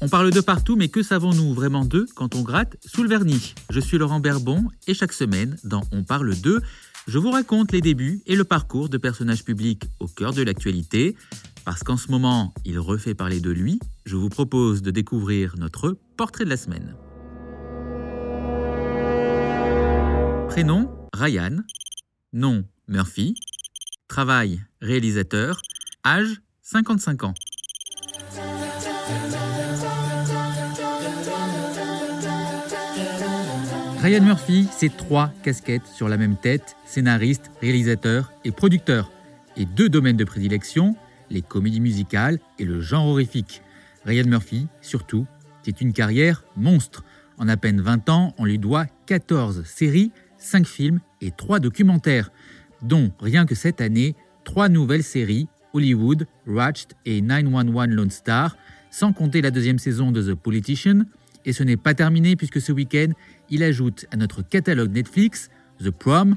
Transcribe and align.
On 0.00 0.08
parle 0.08 0.30
de 0.30 0.40
partout, 0.40 0.76
mais 0.76 0.88
que 0.88 1.02
savons-nous 1.02 1.54
vraiment 1.54 1.84
d'eux 1.84 2.06
quand 2.14 2.36
on 2.36 2.42
gratte 2.42 2.76
sous 2.86 3.02
le 3.02 3.08
vernis? 3.08 3.54
Je 3.68 3.80
suis 3.80 3.98
Laurent 3.98 4.20
Berbon 4.20 4.68
et 4.86 4.94
chaque 4.94 5.12
semaine, 5.12 5.56
dans 5.64 5.82
On 5.90 6.04
parle 6.04 6.36
d'eux, 6.36 6.62
je 7.08 7.18
vous 7.18 7.32
raconte 7.32 7.72
les 7.72 7.80
débuts 7.80 8.22
et 8.26 8.36
le 8.36 8.44
parcours 8.44 8.88
de 8.88 8.96
personnages 8.96 9.44
publics 9.44 9.82
au 9.98 10.06
cœur 10.06 10.32
de 10.32 10.42
l'actualité. 10.42 11.16
Parce 11.64 11.82
qu'en 11.82 11.96
ce 11.96 12.12
moment, 12.12 12.54
il 12.64 12.78
refait 12.78 13.14
parler 13.14 13.40
de 13.40 13.50
lui, 13.50 13.80
je 14.06 14.14
vous 14.14 14.28
propose 14.28 14.82
de 14.82 14.92
découvrir 14.92 15.56
notre 15.58 15.98
portrait 16.16 16.44
de 16.44 16.50
la 16.50 16.56
semaine. 16.56 16.94
Prénom 20.48 20.88
Ryan. 21.12 21.56
Nom 22.32 22.64
Murphy. 22.86 23.34
Travail 24.06 24.60
réalisateur. 24.80 25.60
Âge 26.06 26.40
55 26.62 27.24
ans. 27.24 27.34
Ryan 34.00 34.22
Murphy, 34.22 34.68
c'est 34.70 34.96
trois 34.96 35.32
casquettes 35.42 35.86
sur 35.86 36.08
la 36.08 36.16
même 36.16 36.36
tête, 36.36 36.76
scénariste, 36.86 37.50
réalisateur 37.60 38.32
et 38.44 38.52
producteur. 38.52 39.10
Et 39.56 39.64
deux 39.64 39.88
domaines 39.88 40.16
de 40.16 40.22
prédilection, 40.22 40.94
les 41.30 41.42
comédies 41.42 41.80
musicales 41.80 42.38
et 42.60 42.64
le 42.64 42.80
genre 42.80 43.06
horrifique. 43.06 43.60
Ryan 44.04 44.28
Murphy, 44.28 44.68
surtout, 44.80 45.26
c'est 45.64 45.80
une 45.80 45.92
carrière 45.92 46.44
monstre. 46.56 47.04
En 47.38 47.48
à 47.48 47.56
peine 47.56 47.80
20 47.80 48.08
ans, 48.08 48.34
on 48.38 48.44
lui 48.44 48.58
doit 48.58 48.86
14 49.06 49.64
séries, 49.64 50.12
5 50.38 50.64
films 50.64 51.00
et 51.20 51.32
3 51.32 51.58
documentaires, 51.58 52.30
dont 52.82 53.10
rien 53.18 53.46
que 53.46 53.56
cette 53.56 53.80
année, 53.80 54.14
3 54.44 54.68
nouvelles 54.68 55.02
séries, 55.02 55.48
Hollywood, 55.72 56.26
Ratched 56.46 56.92
et 57.04 57.20
911 57.20 57.88
Lone 57.88 58.10
Star, 58.10 58.56
sans 58.90 59.12
compter 59.12 59.42
la 59.42 59.50
deuxième 59.50 59.80
saison 59.80 60.12
de 60.12 60.22
The 60.22 60.36
Politician. 60.36 61.02
Et 61.44 61.52
ce 61.52 61.62
n'est 61.62 61.76
pas 61.76 61.94
terminé 61.94 62.36
puisque 62.36 62.60
ce 62.60 62.72
week-end, 62.72 63.08
il 63.50 63.62
ajoute 63.62 64.06
à 64.10 64.16
notre 64.16 64.42
catalogue 64.42 64.92
Netflix 64.92 65.50
The 65.82 65.90
Prom. 65.90 66.36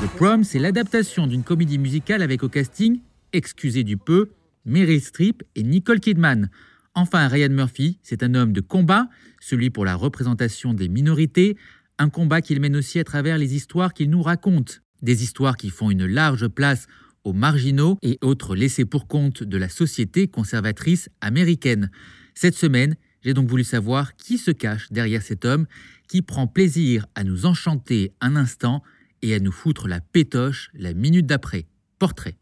The 0.00 0.16
Prom, 0.16 0.44
c'est 0.44 0.58
l'adaptation 0.58 1.26
d'une 1.26 1.42
comédie 1.42 1.78
musicale 1.78 2.22
avec 2.22 2.42
au 2.42 2.48
casting, 2.48 3.00
excusez 3.32 3.84
du 3.84 3.96
peu, 3.96 4.30
Meryl 4.64 5.00
Streep 5.00 5.42
et 5.54 5.62
Nicole 5.62 6.00
Kidman. 6.00 6.50
Enfin, 6.94 7.28
Ryan 7.28 7.50
Murphy, 7.50 7.98
c'est 8.02 8.22
un 8.22 8.34
homme 8.34 8.52
de 8.52 8.60
combat, 8.60 9.08
celui 9.40 9.70
pour 9.70 9.84
la 9.84 9.94
représentation 9.94 10.74
des 10.74 10.88
minorités, 10.88 11.56
un 11.98 12.08
combat 12.08 12.40
qu'il 12.40 12.60
mène 12.60 12.76
aussi 12.76 12.98
à 12.98 13.04
travers 13.04 13.38
les 13.38 13.54
histoires 13.54 13.94
qu'il 13.94 14.10
nous 14.10 14.22
raconte. 14.22 14.82
Des 15.02 15.22
histoires 15.22 15.56
qui 15.56 15.70
font 15.70 15.90
une 15.90 16.06
large 16.06 16.48
place 16.48 16.86
aux 17.24 17.32
marginaux 17.32 17.98
et 18.02 18.18
autres 18.22 18.56
laissés 18.56 18.84
pour 18.84 19.06
compte 19.06 19.42
de 19.42 19.56
la 19.56 19.68
société 19.68 20.28
conservatrice 20.28 21.10
américaine. 21.20 21.90
Cette 22.34 22.54
semaine, 22.54 22.96
j'ai 23.22 23.34
donc 23.34 23.48
voulu 23.48 23.64
savoir 23.64 24.16
qui 24.16 24.38
se 24.38 24.50
cache 24.50 24.90
derrière 24.90 25.22
cet 25.22 25.44
homme 25.44 25.66
qui 26.08 26.22
prend 26.22 26.46
plaisir 26.46 27.06
à 27.14 27.24
nous 27.24 27.46
enchanter 27.46 28.12
un 28.20 28.36
instant 28.36 28.82
et 29.22 29.34
à 29.34 29.38
nous 29.38 29.52
foutre 29.52 29.88
la 29.88 30.00
pétoche 30.00 30.70
la 30.74 30.94
minute 30.94 31.26
d'après. 31.26 31.66
Portrait. 31.98 32.36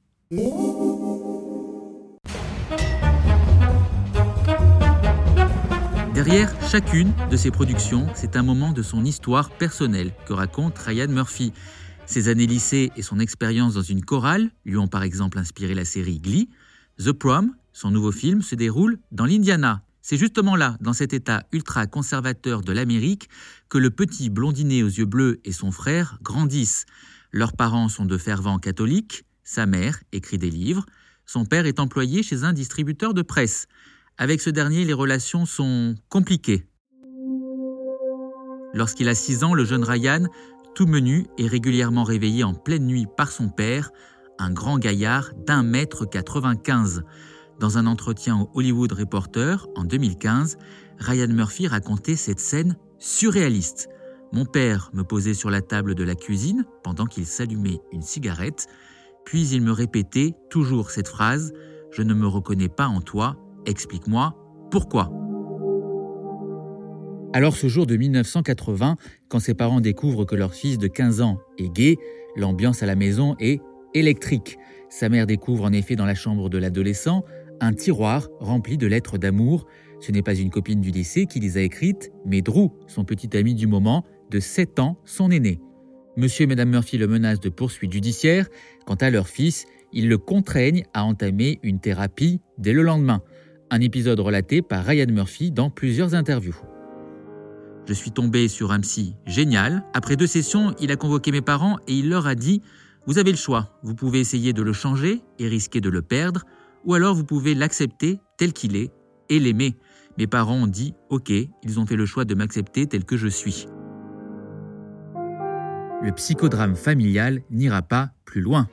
Derrière 6.15 6.53
chacune 6.69 7.13
de 7.31 7.37
ses 7.37 7.51
productions, 7.51 8.07
c'est 8.15 8.37
un 8.37 8.43
moment 8.43 8.73
de 8.73 8.83
son 8.83 9.05
histoire 9.05 9.51
personnelle 9.51 10.13
que 10.27 10.33
raconte 10.33 10.79
Ryan 10.79 11.09
Murphy. 11.09 11.53
Ses 12.07 12.29
années 12.29 12.47
lycée 12.47 12.91
et 12.97 13.03
son 13.03 13.21
expérience 13.21 13.75
dans 13.75 13.83
une 13.83 14.05
chorale 14.05 14.51
lui 14.65 14.77
ont 14.79 14.89
par 14.89 15.03
exemple 15.03 15.39
inspiré 15.39 15.75
la 15.75 15.85
série 15.85 16.19
Glee. 16.19 16.49
The 16.99 17.13
Prom, 17.13 17.55
son 17.73 17.91
nouveau 17.91 18.13
film, 18.13 18.43
se 18.43 18.55
déroule 18.55 18.99
dans 19.13 19.25
l'Indiana. 19.25 19.83
C'est 20.03 20.17
justement 20.17 20.57
là, 20.57 20.77
dans 20.81 20.93
cet 20.93 21.13
état 21.13 21.45
ultra-conservateur 21.53 22.63
de 22.63 22.73
l'Amérique, 22.73 23.29
que 23.69 23.79
le 23.79 23.91
petit 23.91 24.31
blondinet 24.31 24.83
aux 24.83 24.89
yeux 24.89 25.05
bleus 25.05 25.41
et 25.45 25.53
son 25.53 25.71
frère 25.71 26.19
grandissent. 26.23 26.87
Leurs 27.31 27.53
parents 27.53 27.89
sont 27.89 28.07
de 28.07 28.19
fervents 28.19 28.59
catholiques, 28.59 29.25
sa 29.45 29.67
mère 29.67 30.03
écrit 30.13 30.39
des 30.39 30.51
livres, 30.51 30.87
son 31.27 31.45
père 31.45 31.67
est 31.67 31.79
employé 31.79 32.23
chez 32.23 32.45
un 32.45 32.53
distributeur 32.53 33.15
de 33.15 33.23
presse. 33.23 33.67
Avec 34.17 34.41
ce 34.41 34.51
dernier, 34.51 34.85
les 34.85 34.93
relations 34.93 35.47
sont 35.47 35.95
compliquées. 36.09 36.67
Lorsqu'il 38.75 39.09
a 39.09 39.15
6 39.15 39.45
ans, 39.45 39.55
le 39.55 39.65
jeune 39.65 39.85
Ryan 39.85 40.27
tout 40.75 40.87
menu 40.87 41.27
et 41.39 41.47
régulièrement 41.47 42.05
réveillé 42.05 42.45
en 42.45 42.55
pleine 42.55 42.87
nuit 42.87 43.07
par 43.17 43.33
son 43.33 43.49
père, 43.49 43.91
un 44.39 44.51
grand 44.51 44.79
gaillard 44.79 45.31
d'un 45.47 45.63
mètre 45.63 46.09
95. 46.09 47.03
Dans 47.59 47.77
un 47.77 47.87
entretien 47.87 48.41
au 48.41 48.51
Hollywood 48.55 48.93
Reporter 48.93 49.67
en 49.75 49.85
2015, 49.85 50.59
Ryan 50.99 51.29
Murphy 51.29 51.67
racontait 51.67 52.17
cette 52.17 52.41
scène 52.41 52.77
surréaliste. 52.99 53.89
Mon 54.33 54.45
père 54.45 54.91
me 54.93 55.03
posait 55.03 55.35
sur 55.35 55.51
la 55.51 55.61
table 55.61 55.95
de 55.95 56.05
la 56.05 56.15
cuisine 56.15 56.65
pendant 56.83 57.07
qu'il 57.07 57.27
s'allumait 57.27 57.81
une 57.93 58.03
cigarette, 58.03 58.67
puis 59.25 59.49
il 59.49 59.63
me 59.63 59.73
répétait 59.73 60.35
toujours 60.51 60.91
cette 60.91 61.09
phrase 61.09 61.53
Je 61.91 62.03
ne 62.03 62.15
me 62.15 62.27
reconnais 62.27 62.69
pas 62.69 62.87
en 62.87 63.01
toi, 63.01 63.37
explique-moi 63.67 64.37
pourquoi. 64.71 65.11
Alors 67.33 67.57
ce 67.57 67.69
jour 67.69 67.87
de 67.87 67.97
1980, 67.97 68.97
quand 69.29 69.41
ses 69.41 69.55
parents 69.55 69.81
découvrent 69.81 70.25
que 70.25 70.35
leur 70.35 70.55
fils 70.55 70.79
de 70.79 70.89
15 70.89 71.21
ans 71.21 71.39
est 71.59 71.69
gay, 71.69 71.97
l'ambiance 72.37 72.83
à 72.83 72.87
la 72.87 72.95
maison 72.95 73.37
est 73.39 73.61
électrique. 73.95 74.59
Sa 74.89 75.09
mère 75.09 75.27
découvre 75.27 75.65
en 75.65 75.73
effet 75.73 75.97
dans 75.97 76.07
la 76.07 76.15
chambre 76.15 76.49
de 76.49 76.59
l'adolescent 76.59 77.25
un 77.61 77.73
tiroir 77.73 78.29
rempli 78.41 78.79
de 78.79 78.87
lettres 78.87 79.19
d'amour. 79.19 79.67
Ce 80.01 80.13
n'est 80.13 80.23
pas 80.23 80.35
une 80.35 80.51
copine 80.51 80.81
du 80.81 80.91
lycée 80.91 81.27
qui 81.27 81.41
les 81.41 81.59
a 81.59 81.61
écrites, 81.61 82.11
mais 82.25 82.41
Drew, 82.41 82.71
son 82.87 83.05
petit 83.05 83.37
ami 83.37 83.55
du 83.55 83.67
moment, 83.67 84.05
de 84.31 84.41
7 84.41 84.79
ans, 84.79 84.99
son 85.05 85.31
aîné. 85.31 85.61
Monsieur 86.17 86.45
et 86.45 86.47
Madame 86.47 86.71
Murphy 86.71 86.99
le 86.99 87.07
menacent 87.07 87.41
de 87.41 87.49
poursuites 87.49 87.93
judiciaires. 87.93 88.49
Quant 88.87 88.97
à 88.97 89.11
leur 89.11 89.29
fils, 89.29 89.67
ils 89.93 90.09
le 90.09 90.19
contraignent 90.19 90.85
à 90.93 91.05
entamer 91.05 91.59
une 91.63 91.81
thérapie 91.81 92.41
dès 92.59 92.73
le 92.73 92.83
lendemain. 92.83 93.23
Un 93.71 93.81
épisode 93.81 94.21
relaté 94.21 94.63
par 94.63 94.85
Ryan 94.85 95.07
Murphy 95.11 95.51
dans 95.51 95.71
plusieurs 95.71 96.15
interviews. 96.15 96.57
Je 97.87 97.95
suis 97.95 98.11
tombé 98.11 98.49
sur 98.49 98.73
un 98.73 98.81
psy 98.81 99.17
génial. 99.27 99.85
Après 99.95 100.17
deux 100.17 100.27
sessions, 100.27 100.75
il 100.81 100.91
a 100.91 100.97
convoqué 100.97 101.33
mes 101.33 101.41
parents 101.41 101.79
et 101.87 101.95
il 101.95 102.11
leur 102.11 102.27
a 102.27 102.35
dit 102.35 102.63
Vous 103.09 103.17
avez 103.17 103.31
le 103.31 103.39
choix. 103.39 103.71
Vous 103.83 103.95
pouvez 103.95 104.21
essayer 104.21 104.53
de 104.53 104.61
le 104.61 104.75
changer 104.75 105.23
et 105.39 105.49
risquer 105.49 105.81
de 105.81 105.89
le 105.89 106.03
perdre, 106.03 106.43
ou 106.85 106.93
alors 106.93 107.15
vous 107.15 107.25
pouvez 107.25 107.55
l'accepter 107.55 108.21
tel 108.37 108.53
qu'il 108.53 108.77
est 108.77 108.93
et 109.31 109.39
l'aimer. 109.39 109.79
Mes 110.19 110.27
parents 110.27 110.57
ont 110.57 110.67
dit 110.67 110.93
Ok, 111.09 111.31
ils 111.31 111.81
ont 111.81 111.87
fait 111.87 111.97
le 111.97 112.05
choix 112.05 112.27
de 112.27 112.35
m'accepter 112.35 112.87
tel 112.87 113.07
que 113.07 113.17
je 113.17 113.29
suis. 113.29 113.67
Le 116.03 116.13
psychodrame 116.15 116.77
familial 116.77 117.41
n'ira 117.49 117.81
pas 117.81 118.11
plus 118.27 118.43
loin. 118.43 118.69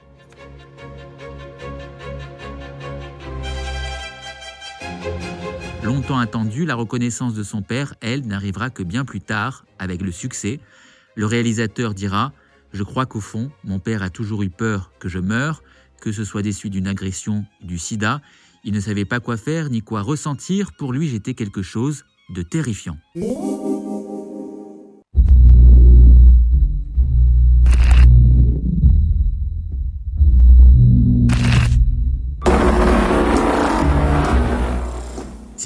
Longtemps 5.81 6.19
attendue, 6.19 6.65
la 6.65 6.75
reconnaissance 6.75 7.35
de 7.35 7.43
son 7.43 7.61
père, 7.61 7.95
elle, 8.01 8.27
n'arrivera 8.27 8.69
que 8.69 8.83
bien 8.83 9.05
plus 9.05 9.21
tard, 9.21 9.65
avec 9.79 10.01
le 10.01 10.11
succès. 10.11 10.59
Le 11.15 11.25
réalisateur 11.25 11.93
dira 11.93 12.33
Je 12.75 12.83
crois 12.83 13.05
qu'au 13.05 13.21
fond, 13.21 13.51
mon 13.63 13.79
père 13.79 14.03
a 14.03 14.09
toujours 14.09 14.43
eu 14.43 14.49
peur 14.49 14.91
que 14.99 15.07
je 15.07 15.19
meure, 15.19 15.63
que 16.01 16.11
ce 16.11 16.25
soit 16.25 16.41
déçu 16.41 16.69
d'une 16.69 16.87
agression 16.87 17.45
du 17.61 17.77
sida. 17.77 18.19
Il 18.65 18.73
ne 18.73 18.81
savait 18.81 19.05
pas 19.05 19.21
quoi 19.21 19.37
faire 19.37 19.69
ni 19.69 19.81
quoi 19.81 20.01
ressentir. 20.01 20.73
Pour 20.73 20.91
lui, 20.91 21.07
j'étais 21.07 21.35
quelque 21.35 21.61
chose 21.61 22.03
de 22.31 22.41
terrifiant. 22.41 22.97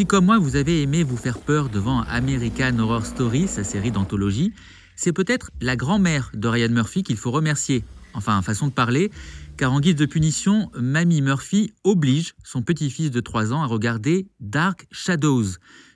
Comme 0.09 0.25
moi 0.25 0.39
vous 0.39 0.55
avez 0.55 0.81
aimé 0.81 1.03
vous 1.03 1.17
faire 1.17 1.37
peur 1.37 1.69
devant 1.69 2.01
American 2.01 2.79
Horror 2.79 3.05
Story, 3.05 3.47
sa 3.47 3.63
série 3.63 3.91
d'anthologie, 3.91 4.53
c'est 4.95 5.13
peut-être 5.13 5.51
la 5.61 5.75
grand-mère 5.75 6.31
de 6.33 6.47
Ryan 6.47 6.69
Murphy 6.69 7.03
qu'il 7.03 7.15
faut 7.15 7.29
remercier. 7.29 7.83
Enfin, 8.15 8.41
façon 8.41 8.65
de 8.65 8.71
parler, 8.71 9.11
car 9.55 9.71
en 9.71 9.79
guise 9.79 9.95
de 9.95 10.07
punition, 10.07 10.71
Mamie 10.73 11.21
Murphy 11.21 11.73
oblige 11.83 12.33
son 12.43 12.63
petit-fils 12.63 13.11
de 13.11 13.19
3 13.19 13.53
ans 13.53 13.61
à 13.61 13.67
regarder 13.67 14.27
Dark 14.39 14.87
Shadows, 14.91 15.45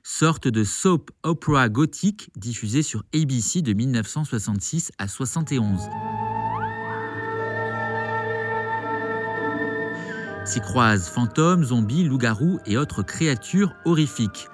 sorte 0.04 0.48
de 0.48 0.64
soap 0.64 1.10
opera 1.24 1.68
gothique 1.68 2.30
diffusée 2.36 2.84
sur 2.84 3.04
ABC 3.16 3.64
de 3.64 3.74
1966 3.74 4.92
à 5.00 5.08
71. 5.08 5.80
S'y 10.46 10.60
croisent 10.60 11.10
fantômes, 11.10 11.64
zombies, 11.64 12.04
loups-garous 12.04 12.60
et 12.66 12.78
autres 12.78 13.02
créatures 13.02 13.74
horrifiques. 13.86 14.50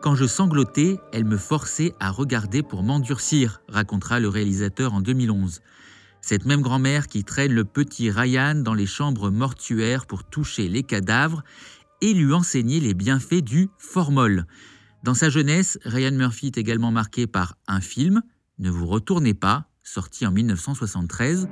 Quand 0.00 0.14
je 0.14 0.24
sanglotais, 0.24 0.98
elle 1.12 1.26
me 1.26 1.36
forçait 1.36 1.94
à 2.00 2.10
regarder 2.10 2.62
pour 2.62 2.82
m'endurcir, 2.82 3.60
racontera 3.68 4.18
le 4.18 4.28
réalisateur 4.28 4.94
en 4.94 5.02
2011. 5.02 5.60
Cette 6.22 6.46
même 6.46 6.62
grand-mère 6.62 7.06
qui 7.06 7.22
traîne 7.22 7.52
le 7.52 7.64
petit 7.64 8.10
Ryan 8.10 8.54
dans 8.54 8.72
les 8.72 8.86
chambres 8.86 9.30
mortuaires 9.30 10.06
pour 10.06 10.24
toucher 10.24 10.68
les 10.68 10.82
cadavres 10.82 11.44
et 12.00 12.14
lui 12.14 12.32
enseigner 12.32 12.80
les 12.80 12.94
bienfaits 12.94 13.44
du 13.44 13.68
formol. 13.76 14.46
Dans 15.02 15.14
sa 15.14 15.28
jeunesse, 15.28 15.78
Ryan 15.84 16.12
Murphy 16.12 16.46
est 16.46 16.58
également 16.58 16.90
marqué 16.90 17.26
par 17.26 17.56
un 17.68 17.82
film, 17.82 18.22
Ne 18.58 18.70
vous 18.70 18.86
retournez 18.86 19.34
pas, 19.34 19.68
sorti 19.82 20.26
en 20.26 20.32
1973. 20.32 21.46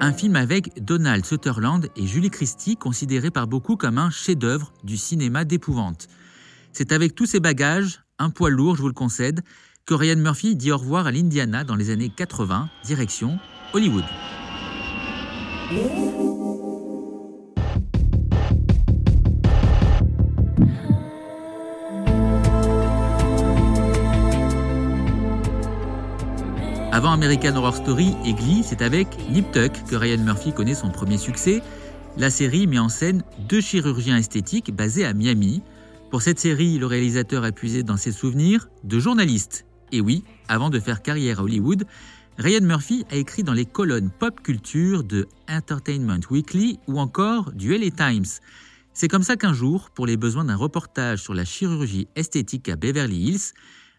Un 0.00 0.12
film 0.12 0.36
avec 0.36 0.84
Donald 0.84 1.26
Sutherland 1.26 1.88
et 1.96 2.06
Julie 2.06 2.30
Christie, 2.30 2.76
considéré 2.76 3.32
par 3.32 3.48
beaucoup 3.48 3.76
comme 3.76 3.98
un 3.98 4.10
chef-d'œuvre 4.10 4.72
du 4.84 4.96
cinéma 4.96 5.44
d'épouvante. 5.44 6.06
C'est 6.72 6.92
avec 6.92 7.16
tous 7.16 7.26
ces 7.26 7.40
bagages, 7.40 8.02
un 8.20 8.30
poids 8.30 8.50
lourd, 8.50 8.76
je 8.76 8.82
vous 8.82 8.88
le 8.88 8.94
concède, 8.94 9.40
que 9.86 9.94
Ryan 9.94 10.16
Murphy 10.16 10.54
dit 10.54 10.70
au 10.70 10.78
revoir 10.78 11.06
à 11.06 11.10
l'Indiana 11.10 11.64
dans 11.64 11.74
les 11.74 11.90
années 11.90 12.12
80, 12.14 12.68
direction 12.84 13.40
Hollywood. 13.72 14.04
Avant 26.98 27.12
American 27.12 27.54
Horror 27.54 27.76
Story 27.76 28.16
et 28.24 28.32
Glee, 28.32 28.64
c'est 28.64 28.82
avec 28.82 29.06
Nip 29.30 29.52
Tuck 29.52 29.70
que 29.88 29.94
Ryan 29.94 30.18
Murphy 30.18 30.52
connaît 30.52 30.74
son 30.74 30.90
premier 30.90 31.16
succès. 31.16 31.62
La 32.16 32.28
série 32.28 32.66
met 32.66 32.80
en 32.80 32.88
scène 32.88 33.22
deux 33.48 33.60
chirurgiens 33.60 34.16
esthétiques 34.16 34.74
basés 34.74 35.04
à 35.04 35.14
Miami. 35.14 35.62
Pour 36.10 36.22
cette 36.22 36.40
série, 36.40 36.76
le 36.76 36.86
réalisateur 36.86 37.44
a 37.44 37.52
puisé 37.52 37.84
dans 37.84 37.96
ses 37.96 38.10
souvenirs 38.10 38.68
de 38.82 38.98
journalistes 38.98 39.64
et 39.92 40.00
oui, 40.00 40.24
avant 40.48 40.70
de 40.70 40.80
faire 40.80 41.00
carrière 41.00 41.38
à 41.38 41.44
Hollywood, 41.44 41.84
Ryan 42.36 42.62
Murphy 42.62 43.04
a 43.12 43.14
écrit 43.14 43.44
dans 43.44 43.54
les 43.54 43.64
colonnes 43.64 44.10
pop 44.10 44.42
culture 44.42 45.04
de 45.04 45.28
Entertainment 45.48 46.26
Weekly 46.32 46.80
ou 46.88 46.98
encore 46.98 47.52
du 47.52 47.78
LA 47.78 47.92
Times. 47.92 48.40
C'est 48.92 49.06
comme 49.06 49.22
ça 49.22 49.36
qu'un 49.36 49.52
jour, 49.52 49.90
pour 49.90 50.06
les 50.08 50.16
besoins 50.16 50.46
d'un 50.46 50.56
reportage 50.56 51.22
sur 51.22 51.34
la 51.34 51.44
chirurgie 51.44 52.08
esthétique 52.16 52.68
à 52.68 52.74
Beverly 52.74 53.28
Hills, 53.28 53.52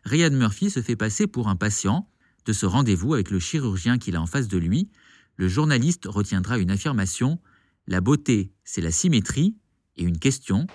Ryan 0.03 0.31
Murphy 0.31 0.69
se 0.69 0.81
fait 0.81 0.97
passer 0.97 1.27
pour 1.27 1.47
un 1.47 1.55
patient. 1.55 2.05
De 2.45 2.53
ce 2.53 2.65
rendez-vous 2.65 3.13
avec 3.13 3.31
le 3.31 3.39
chirurgien 3.39 3.97
qu'il 3.97 4.15
a 4.15 4.21
en 4.21 4.27
face 4.27 4.47
de 4.47 4.57
lui, 4.57 4.89
le 5.35 5.47
journaliste 5.47 6.05
retiendra 6.05 6.57
une 6.57 6.71
affirmation 6.71 7.39
La 7.87 8.01
beauté, 8.01 8.51
c'est 8.63 8.81
la 8.81 8.91
symétrie, 8.91 9.55
et 9.97 10.03
une 10.03 10.19
question 10.19 10.67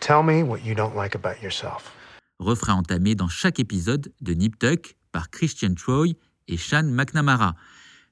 Tell 0.00 0.22
me 0.24 0.42
what 0.42 0.58
you 0.64 0.74
don't 0.74 0.94
like 0.94 1.14
about 1.14 1.42
yourself 1.42 1.92
refrain 2.38 2.74
entamé 2.74 3.14
dans 3.14 3.28
chaque 3.28 3.58
épisode 3.58 4.12
de 4.20 4.32
Nip 4.32 4.58
Tuck 4.58 4.96
par 5.12 5.30
Christian 5.30 5.74
Troy 5.74 6.14
et 6.46 6.56
Sean 6.56 6.84
McNamara. 6.84 7.54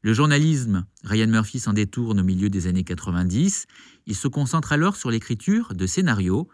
Le 0.02 0.12
journalisme, 0.12 0.85
Ryan 1.05 1.29
Murphy 1.29 1.59
s'en 1.59 1.73
détourne 1.73 2.20
au 2.20 2.25
milieu 2.25 2.49
des 2.49 2.67
années 2.67 2.85
90. 2.85 3.67
Il 4.06 4.14
se 4.14 4.29
concentre 4.29 4.73
alors 4.73 4.97
sur 4.97 5.11
l'écriture 5.11 5.75
de 5.75 5.87
scénarios. 5.87 6.49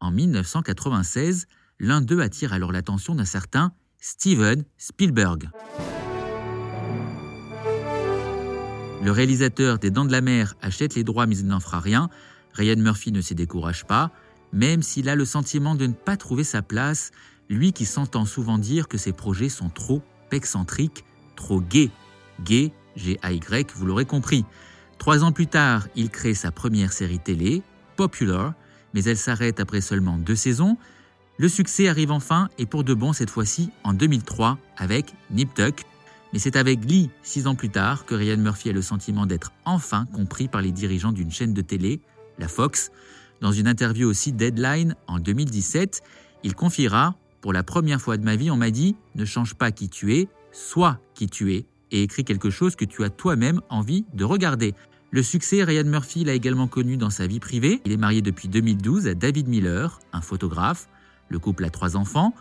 En 0.00 0.10
1996, 0.10 1.46
l'un 1.80 2.00
d'eux 2.00 2.20
attire 2.20 2.52
alors 2.52 2.72
l'attention 2.72 3.14
d'un 3.14 3.24
certain 3.24 3.72
Steven 4.00 4.64
Spielberg. 4.78 5.50
Le 9.04 9.12
réalisateur 9.12 9.78
des 9.78 9.90
Dents 9.90 10.04
de 10.04 10.12
la 10.12 10.20
Mer 10.20 10.54
achète 10.60 10.96
les 10.96 11.04
droits 11.04 11.26
mais 11.26 11.36
il 11.36 11.46
n'en 11.46 11.60
fera 11.60 11.78
rien. 11.78 12.08
Ryan 12.54 12.76
Murphy 12.78 13.12
ne 13.12 13.20
s'y 13.20 13.36
décourage 13.36 13.84
pas 13.84 14.10
même 14.54 14.82
s'il 14.82 15.08
a 15.08 15.16
le 15.16 15.24
sentiment 15.24 15.74
de 15.74 15.86
ne 15.86 15.92
pas 15.92 16.16
trouver 16.16 16.44
sa 16.44 16.62
place, 16.62 17.10
lui 17.50 17.72
qui 17.72 17.84
s'entend 17.84 18.24
souvent 18.24 18.56
dire 18.56 18.88
que 18.88 18.96
ses 18.96 19.12
projets 19.12 19.48
sont 19.48 19.68
trop 19.68 20.00
excentriques, 20.30 21.04
trop 21.36 21.60
gays. 21.60 21.90
Gay, 22.42 22.72
G-A-Y, 22.96 23.72
vous 23.74 23.86
l'aurez 23.86 24.06
compris. 24.06 24.44
Trois 24.98 25.24
ans 25.24 25.32
plus 25.32 25.48
tard, 25.48 25.86
il 25.94 26.08
crée 26.08 26.34
sa 26.34 26.50
première 26.50 26.92
série 26.92 27.18
télé, 27.18 27.62
Popular, 27.96 28.54
mais 28.92 29.04
elle 29.04 29.16
s'arrête 29.16 29.60
après 29.60 29.80
seulement 29.80 30.18
deux 30.18 30.36
saisons. 30.36 30.76
Le 31.36 31.48
succès 31.48 31.88
arrive 31.88 32.10
enfin, 32.10 32.48
et 32.58 32.66
pour 32.66 32.82
de 32.82 32.94
bon 32.94 33.12
cette 33.12 33.30
fois-ci, 33.30 33.70
en 33.82 33.92
2003, 33.92 34.58
avec 34.76 35.14
Nip 35.30 35.52
Tuck. 35.54 35.84
Mais 36.34 36.40
c'est 36.40 36.56
avec 36.56 36.84
Lee, 36.84 37.10
six 37.22 37.46
ans 37.46 37.54
plus 37.54 37.70
tard, 37.70 38.06
que 38.06 38.14
Ryan 38.16 38.38
Murphy 38.38 38.68
a 38.68 38.72
le 38.72 38.82
sentiment 38.82 39.24
d'être 39.24 39.52
enfin 39.64 40.04
compris 40.06 40.48
par 40.48 40.62
les 40.62 40.72
dirigeants 40.72 41.12
d'une 41.12 41.30
chaîne 41.30 41.54
de 41.54 41.62
télé, 41.62 42.00
la 42.40 42.48
Fox. 42.48 42.90
Dans 43.40 43.52
une 43.52 43.68
interview 43.68 44.08
aussi 44.08 44.32
Deadline 44.32 44.96
en 45.06 45.20
2017, 45.20 46.02
il 46.42 46.56
confiera 46.56 47.14
Pour 47.40 47.52
la 47.52 47.62
première 47.62 48.00
fois 48.00 48.16
de 48.16 48.24
ma 48.24 48.34
vie, 48.34 48.50
on 48.50 48.56
m'a 48.56 48.72
dit 48.72 48.96
Ne 49.14 49.24
change 49.24 49.54
pas 49.54 49.70
qui 49.70 49.88
tu 49.88 50.12
es, 50.16 50.26
sois 50.50 50.98
qui 51.14 51.28
tu 51.28 51.54
es, 51.54 51.66
et 51.92 52.02
écris 52.02 52.24
quelque 52.24 52.50
chose 52.50 52.74
que 52.74 52.84
tu 52.84 53.04
as 53.04 53.10
toi-même 53.10 53.60
envie 53.68 54.04
de 54.12 54.24
regarder. 54.24 54.74
Le 55.12 55.22
succès, 55.22 55.62
Ryan 55.62 55.84
Murphy 55.84 56.24
l'a 56.24 56.34
également 56.34 56.66
connu 56.66 56.96
dans 56.96 57.10
sa 57.10 57.28
vie 57.28 57.38
privée. 57.38 57.80
Il 57.84 57.92
est 57.92 57.96
marié 57.96 58.22
depuis 58.22 58.48
2012 58.48 59.06
à 59.06 59.14
David 59.14 59.46
Miller, 59.46 60.00
un 60.12 60.20
photographe. 60.20 60.88
Le 61.28 61.38
couple 61.38 61.64
a 61.64 61.70
trois 61.70 61.96
enfants. 61.96 62.34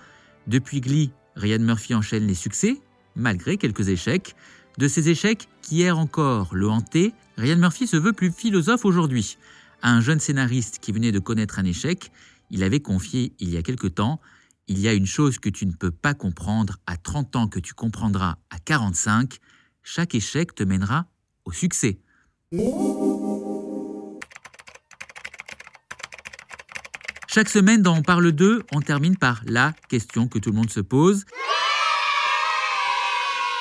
Depuis 0.47 0.81
Glee, 0.81 1.11
Ryan 1.35 1.59
Murphy 1.59 1.93
enchaîne 1.93 2.25
les 2.25 2.33
succès, 2.33 2.81
malgré 3.15 3.57
quelques 3.57 3.89
échecs. 3.89 4.35
De 4.77 4.87
ces 4.87 5.09
échecs 5.09 5.47
qui 5.61 5.75
hier 5.75 5.97
encore 5.97 6.55
le 6.55 6.67
hantaient, 6.69 7.13
Ryan 7.37 7.57
Murphy 7.57 7.87
se 7.87 7.97
veut 7.97 8.13
plus 8.13 8.31
philosophe 8.31 8.85
aujourd'hui. 8.85 9.37
À 9.81 9.91
un 9.91 10.01
jeune 10.01 10.19
scénariste 10.19 10.79
qui 10.79 10.91
venait 10.91 11.11
de 11.11 11.19
connaître 11.19 11.59
un 11.59 11.65
échec, 11.65 12.11
il 12.49 12.63
avait 12.63 12.79
confié 12.79 13.33
il 13.39 13.49
y 13.49 13.57
a 13.57 13.61
quelque 13.61 13.87
temps 13.87 14.19
Il 14.67 14.79
y 14.79 14.87
a 14.87 14.93
une 14.93 15.05
chose 15.05 15.39
que 15.39 15.49
tu 15.49 15.65
ne 15.65 15.73
peux 15.73 15.91
pas 15.91 16.13
comprendre 16.13 16.77
à 16.87 16.95
30 16.95 17.35
ans 17.35 17.47
que 17.47 17.59
tu 17.59 17.73
comprendras 17.73 18.37
à 18.49 18.59
45. 18.59 19.37
Chaque 19.83 20.15
échec 20.15 20.55
te 20.55 20.63
mènera 20.63 21.07
au 21.43 21.51
succès. 21.51 21.99
Chaque 27.27 27.49
semaine 27.49 27.81
dans 27.81 27.97
On 27.97 28.03
parle 28.03 28.31
d'eux, 28.31 28.63
on 28.71 28.79
termine 28.79 29.17
par 29.17 29.41
la 29.45 29.73
question 29.89 30.27
que 30.27 30.37
tout 30.39 30.51
le 30.51 30.55
monde 30.55 30.69
se 30.69 30.79
pose. 30.79 31.25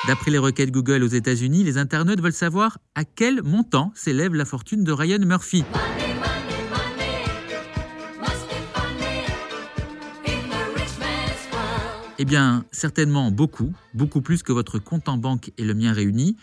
D'après 0.05 0.31
les 0.31 0.37
requêtes 0.37 0.71
Google 0.71 1.01
aux 1.01 1.07
États-Unis, 1.07 1.63
les 1.63 1.77
internautes 1.77 2.19
veulent 2.19 2.33
savoir 2.33 2.77
à 2.93 3.05
quel 3.05 3.41
montant 3.41 3.93
s'élève 3.95 4.33
la 4.33 4.43
fortune 4.43 4.83
de 4.83 4.91
Ryan 4.91 5.19
Murphy. 5.19 5.63
Eh 12.19 12.25
bien, 12.25 12.65
certainement 12.71 13.31
beaucoup, 13.31 13.73
beaucoup 13.93 14.21
plus 14.21 14.43
que 14.43 14.51
votre 14.51 14.77
compte 14.77 15.07
en 15.07 15.17
banque 15.17 15.51
et 15.57 15.63
le 15.63 15.73
mien 15.73 15.93
réunis. 15.93 16.35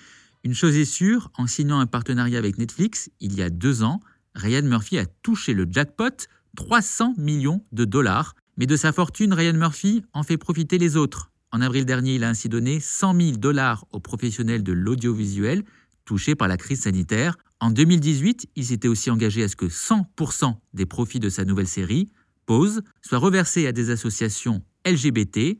Une 0.42 0.54
chose 0.54 0.76
est 0.76 0.86
sûre, 0.86 1.30
en 1.36 1.46
signant 1.46 1.80
un 1.80 1.86
partenariat 1.86 2.38
avec 2.38 2.56
Netflix, 2.56 3.10
il 3.20 3.34
y 3.34 3.42
a 3.42 3.50
deux 3.50 3.82
ans, 3.82 4.00
Ryan 4.34 4.62
Murphy 4.62 4.98
a 4.98 5.04
touché 5.22 5.52
le 5.52 5.66
jackpot 5.70 6.26
300 6.56 7.14
millions 7.18 7.62
de 7.72 7.84
dollars. 7.84 8.34
Mais 8.56 8.66
de 8.66 8.76
sa 8.76 8.92
fortune, 8.92 9.32
Ryan 9.34 9.54
Murphy 9.54 10.02
en 10.12 10.22
fait 10.22 10.38
profiter 10.38 10.78
les 10.78 10.96
autres. 10.96 11.30
En 11.52 11.60
avril 11.60 11.84
dernier, 11.84 12.14
il 12.14 12.24
a 12.24 12.28
ainsi 12.28 12.48
donné 12.48 12.78
100 12.78 13.20
000 13.20 13.30
dollars 13.36 13.84
aux 13.92 14.00
professionnels 14.00 14.62
de 14.62 14.72
l'audiovisuel 14.72 15.64
touchés 16.04 16.34
par 16.34 16.48
la 16.48 16.56
crise 16.56 16.82
sanitaire. 16.82 17.36
En 17.60 17.70
2018, 17.70 18.48
il 18.56 18.64
s'était 18.64 18.88
aussi 18.88 19.10
engagé 19.10 19.42
à 19.42 19.48
ce 19.48 19.56
que 19.56 19.66
100% 19.66 20.56
des 20.74 20.86
profits 20.86 21.20
de 21.20 21.28
sa 21.28 21.44
nouvelle 21.44 21.68
série, 21.68 22.08
Pause, 22.46 22.82
soient 23.02 23.18
reversés 23.18 23.66
à 23.66 23.72
des 23.72 23.90
associations 23.90 24.62
LGBT, 24.86 25.58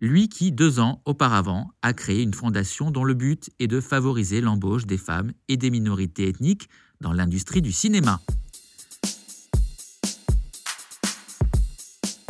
lui 0.00 0.28
qui, 0.28 0.52
deux 0.52 0.78
ans 0.78 1.02
auparavant, 1.04 1.70
a 1.82 1.92
créé 1.92 2.22
une 2.22 2.32
fondation 2.32 2.90
dont 2.90 3.04
le 3.04 3.14
but 3.14 3.50
est 3.58 3.66
de 3.66 3.80
favoriser 3.80 4.40
l'embauche 4.40 4.86
des 4.86 4.96
femmes 4.96 5.32
et 5.48 5.56
des 5.56 5.70
minorités 5.70 6.28
ethniques 6.28 6.68
dans 7.00 7.12
l'industrie 7.12 7.60
du 7.60 7.72
cinéma. 7.72 8.20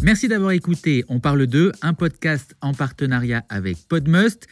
Merci 0.02 0.28
d'avoir 0.28 0.52
écouté 0.52 1.04
On 1.08 1.20
parle 1.20 1.46
d'eux, 1.46 1.72
un 1.82 1.92
podcast 1.92 2.54
en 2.62 2.72
partenariat 2.72 3.44
avec 3.50 3.76
Podmust. 3.86 4.46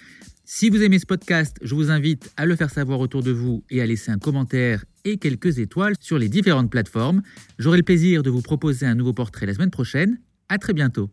Si 0.45 0.69
vous 0.69 0.83
aimez 0.83 0.99
ce 0.99 1.07
podcast, 1.07 1.57
je 1.63 1.75
vous 1.75 1.91
invite 1.91 2.31
à 2.37 2.45
le 2.45 2.55
faire 2.55 2.71
savoir 2.71 3.01
autour 3.01 3.23
de 3.23 3.31
vous 3.31 3.65
et 3.71 3.81
à 3.81 3.87
laisser 3.87 4.11
un 4.11 4.19
commentaire 4.19 4.85
et 5.05 5.17
quelques 5.17 5.59
étoiles 5.59 5.95
sur 6.01 6.19
les 6.19 6.29
différentes 6.29 6.71
plateformes. 6.71 7.23
J'aurai 7.59 7.79
le 7.79 7.83
plaisir 7.83 8.23
de 8.23 8.31
vous 8.31 8.43
proposer 8.43 8.87
un 8.87 8.95
nouveau 8.95 9.15
portrait 9.15 9.47
la 9.47 9.55
semaine 9.55 9.71
prochaine. 9.71 10.19
À 10.51 10.59
très 10.59 10.75
bientôt. 10.75 11.11